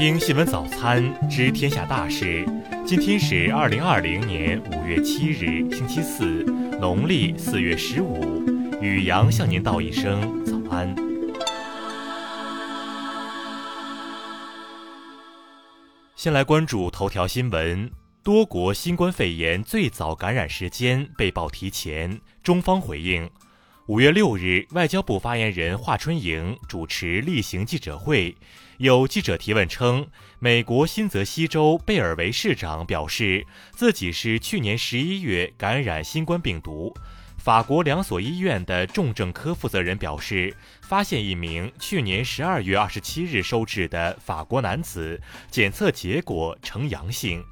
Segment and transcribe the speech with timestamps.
[0.00, 2.42] 听新闻早餐知天下大事。
[2.86, 6.42] 今天是二零二零年五月七日，星期四，
[6.80, 8.42] 农历四月十五。
[8.80, 10.96] 雨阳向您道一声早安。
[16.16, 17.90] 先来关注头条新闻：
[18.22, 23.28] 多国新冠肺炎最早感染时间被曝提前，中方回应。
[23.90, 28.36] 五月六日，外交部发言人华春莹主持例行记者会，
[28.78, 30.06] 有记者提问称，
[30.38, 36.94] 美国新泽西州贝尔维市长表示自己是去年十一月感染新冠病毒。
[37.36, 45.20] 法国两所医院的重症科负责人表示，发现一名去年十二月二十七日收治的法国男子
[45.50, 47.44] 检测结果呈阳性。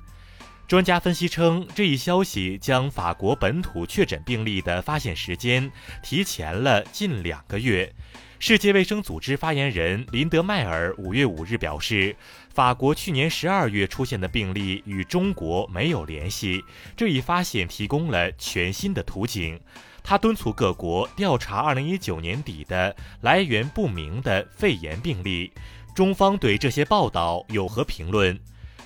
[0.68, 5.72] 专家分析称，这一消息将法国本土确诊病例的发现时间
[6.02, 7.90] 提前了近两个月。
[8.38, 12.14] 世界卫生组织发言人林德迈尔五月五日表示，
[12.52, 16.62] 法国去年十二月出现的病例与中国没有联系，
[16.94, 19.58] 这一发现提供了全新的图景。
[20.04, 25.50] 他敦促各国调查二零一九年底的来源不明的肺炎病例。
[25.94, 28.38] 中方对这些报道有何评论？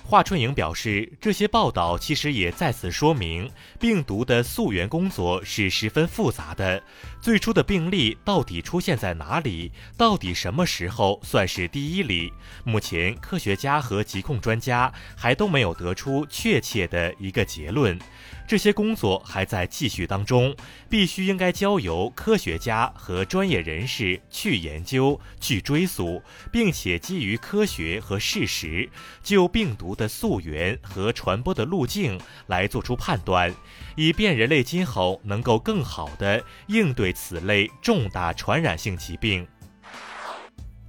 [0.05, 6.83] 华春莹表示，这些报道其实也再次说明，病毒的溯源工作是十分复杂的。
[7.21, 9.71] 最初的病例到底出现在哪里？
[9.97, 12.31] 到底什么时候算是第一例？
[12.65, 17.97] 目前，科学家和疾控专家还都没有得出确切的一个结论。
[18.45, 20.55] 这些工作还在继续当中，
[20.89, 28.89] 必须应该交由科学家和专业人士去研究、去追溯，并且基于科学和事实，
[29.23, 33.51] 就病毒的溯源和传播的路径来做出判断，
[33.95, 39.47] 以便人类今后能够更好地应对此类重大传染性疾病。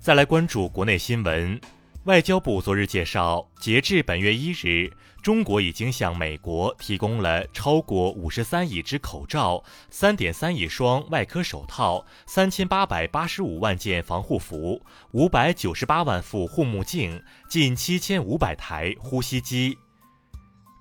[0.00, 1.58] 再来关注国内新闻。
[2.05, 14.82] 外交部昨日介绍，截至本月一日，中国已经向美国提供了超过五十三亿只口罩、三点三亿双外科手套、三千八百八十五万件防护服、
[15.12, 19.78] 五百九十八万副护目镜、近七千五百台呼吸机。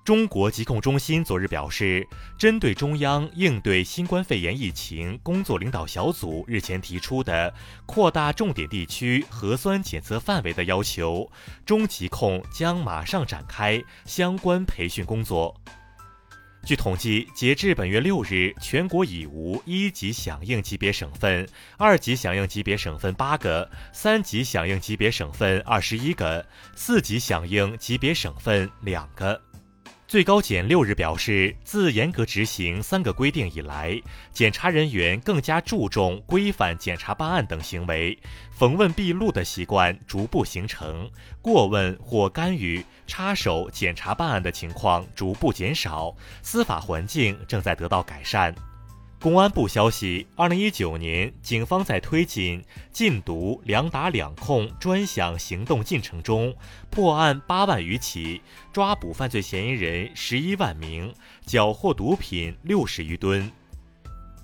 [0.04, 2.06] 中国疾控中心昨日表示，
[2.36, 7.52] 针对中央应对新冠肺炎疫情工作领导小组日前提出的
[7.86, 11.26] 扩大重点地区核酸检测范围的要求，
[11.64, 15.58] 中疾控将马上展开相关培训工作。
[16.66, 21.48] 据统计，截至本月六日，全国已无一级响应级别省份、
[21.78, 29.40] 二级响应级别省份八个，三级响应级别省份二十一个，四级响应级别省份两个。
[30.06, 34.00] 最高检六日表示，自严格执行三个规定以来，
[34.32, 38.16] 检察人员更加注重规范检查办案等行为，
[38.52, 41.10] 逢问必录的习惯逐步形成，
[41.40, 48.54] 过问或干预、插手检查办案的情况逐步减少，司法环境正在得到改善。
[49.24, 52.62] 公安部消息，二零一九年，警方在推进
[52.92, 56.54] 禁毒“两打两控”专项行动进程中，
[56.90, 61.10] 破案八万余起，抓捕犯罪嫌疑人十一万名，
[61.46, 63.50] 缴获毒品六十余吨。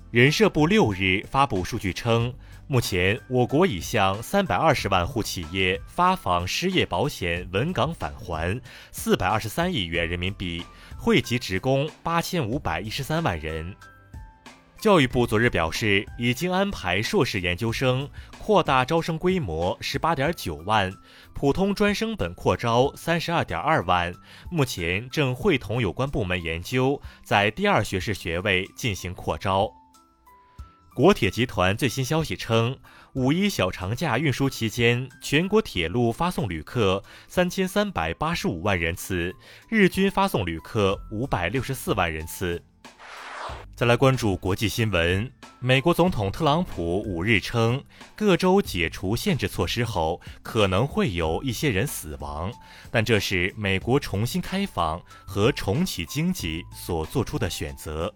[0.09, 2.33] 人社部六日发布数据称，
[2.65, 8.59] 目前我国已向三百二十万户企业发放失业保险稳岗返还
[8.91, 10.65] 四百二十三亿元人民币，
[10.97, 13.75] 惠及职工八千五百一十三万人。
[14.81, 18.09] 教育部昨日表示，已经安排硕士研究生
[18.39, 20.91] 扩大招生规模十八点九万，
[21.35, 24.11] 普通专升本扩招三十二点二万。
[24.49, 29.71] 目前正会同有关部门研究，在第二学士学位进行扩招。
[30.95, 32.75] 国铁集团最新消息称，
[33.13, 39.35] 五一小长假运输期间，全国铁路发送旅客三千三百八十五万人次，
[39.69, 42.63] 日均发送旅客五百六十四万人次。
[43.81, 45.27] 再来关注国际新闻。
[45.57, 47.83] 美国总统特朗普五日称，
[48.15, 52.53] 各州解除限制措施后，可能会有一些人死亡，
[52.91, 58.13] 但这是美国重新开放和重启经济所做出的选择。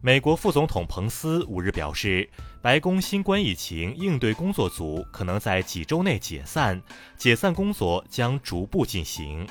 [0.00, 2.26] 美国副总统彭斯五日表示，
[2.62, 6.80] 白宫新冠疫情应对工作组可能在几周内解散，
[7.18, 9.46] 解散工作将逐步进行。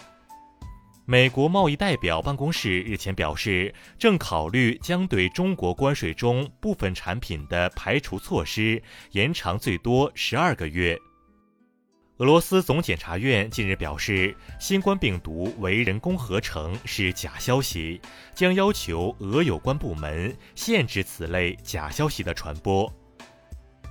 [1.06, 10.98] 美国贸易代表办公室日前表示，正考虑将对中国关税中部分产品的排除措施延长最多十二个月。
[12.18, 18.00] 俄罗斯总检察院近日表示，新冠病毒为人工合成是假消息，
[18.34, 22.90] 将要求俄有关部门限制此类假消息的传播。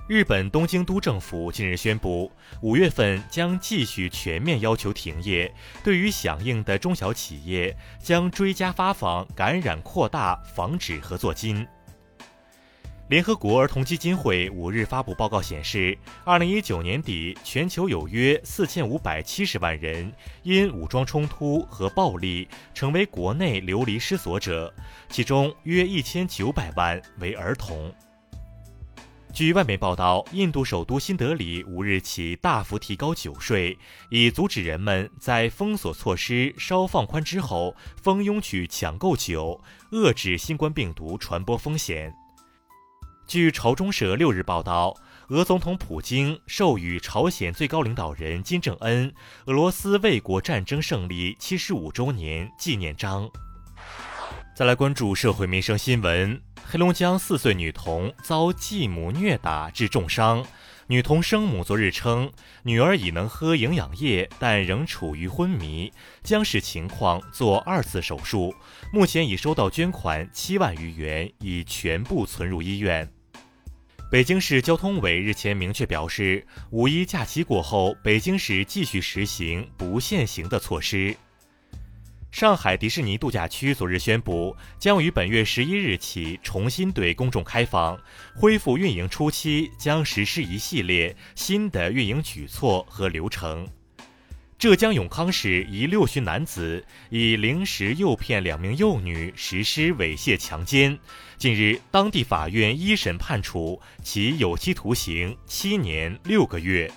[0.05, 2.29] 日本东京都政府近日宣布，
[2.61, 5.49] 五月份将继续全面要求停业，
[5.81, 11.65] 对于响应的中小企业将追加发放感染扩大防止合作金。
[13.07, 20.11] 联合国儿童基金会五日发布报告显示，二零一九年底，全球有约四千五百七十万人
[20.41, 24.73] 因武装冲突和暴力成为国内流离失所者，
[25.07, 27.89] 其中约一千九百万为儿童。
[29.33, 33.75] 据外媒报道，印度首都新德里五日起大幅提高酒税，
[34.11, 39.59] 以阻止人们在封锁措施稍放宽之后蜂拥去抢购酒，
[39.91, 42.13] 遏制新冠病毒传播风险。
[43.25, 44.95] 据朝中社六日报道，
[45.29, 49.11] 俄总统普京授予朝鲜最高领导人金正恩
[49.47, 53.27] 俄罗斯卫国战争胜利七十五周年纪念章。
[54.55, 56.39] 再来关注社会民生新闻。
[56.73, 60.43] 黑龙江四岁女童遭继母虐打致重伤，
[60.87, 62.31] 女童生母昨日称，
[62.63, 65.93] 女儿已能喝营养液，但仍处于昏迷，
[66.23, 68.55] 将视情况做二次手术。
[68.91, 73.07] 目前已收到捐款七万余元，已全部存入医院。
[74.09, 81.15] 北京市交通委日前明确表示，五一假期过后，北京市继续实行不限行的措施。
[82.33, 87.95] 上海迪士尼度假区昨日宣布，将于本月十一日起重新对公众开放。
[88.35, 93.67] 恢复运营初期将实施一系列新的运营举措和流程。
[94.57, 100.97] 浙江永康市一六旬男子以零食诱骗两名幼女实施猥亵强奸，
[101.37, 106.91] 近日当地法院一审判处其有期徒刑七年六个月。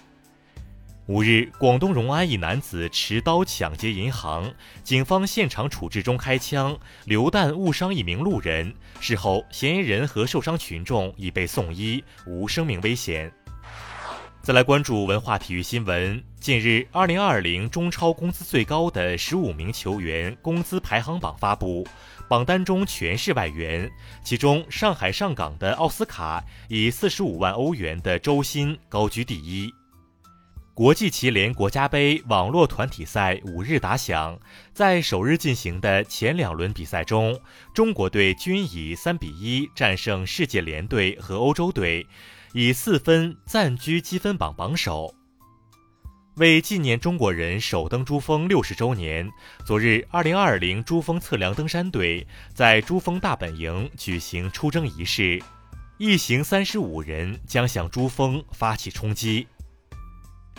[1.09, 8.75] 五日，广东荣安一男子持刀抢劫银行，警方现场处置中开枪，流弹误伤一名路人。
[8.99, 13.33] 事后，嫌疑人和受伤群众已被送医，无生命危险。
[14.43, 16.21] 再来关注文化体育新闻。
[16.41, 21.87] 近日，二零二零中超工资最高的十五名球员工资排行榜发布，
[22.29, 23.89] 榜单中全是外援，
[24.25, 29.73] 其中上海上港的奥斯卡以四十五万欧元的周薪高居第一。
[30.77, 34.39] 国际棋联国家杯网络团体赛五日打响，
[34.75, 37.41] 在首日进行的前两轮比赛中，
[37.73, 42.07] 中国队均以三比一战胜世界联队和欧洲队，
[42.53, 45.15] 以四分暂居积分榜榜首。
[46.35, 49.27] 为纪念中国人首登珠峰六十周年，
[49.65, 55.43] 昨日，二零二零珠峰测量登山队在珠峰大本营举行出征仪式，
[55.97, 59.47] 一行三十五人将向珠峰发起冲击。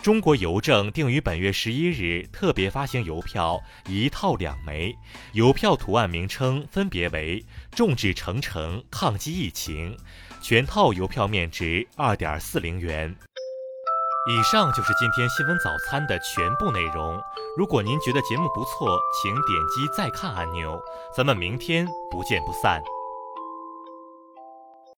[0.02, 4.96] 中国邮政定于本月十一日特别发行邮票一套两枚，
[5.32, 9.98] 邮票图案名称分别为“众志成城，抗击疫情”，
[10.40, 13.14] 全套邮票面值二点四零元。
[14.30, 17.20] 以上就是今天新闻早餐的全部内容。
[17.56, 20.80] 如果您觉得节目不错，请点击再看按钮。
[21.14, 22.80] 咱们明天不见不散。